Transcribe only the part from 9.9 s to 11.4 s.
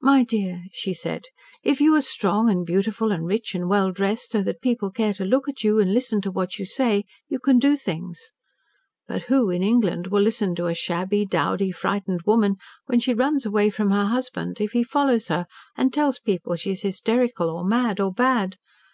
will listen to a shabby,